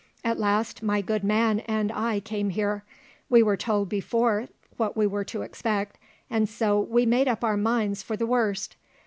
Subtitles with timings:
[0.23, 2.83] At last my good man and I came here.
[3.29, 7.55] We were told before what we were to expect, and so we made up our
[7.55, 8.77] minds for the worst.